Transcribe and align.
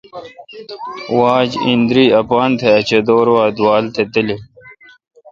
واجتے° 1.17 1.61
ایندری 1.67 2.05
اپان 2.21 2.49
تہ 2.59 2.67
اچدور 2.79 3.27
وا 3.35 3.45
دووال 3.55 3.85
تہ 3.93 4.03
تلیل۔ 4.13 4.41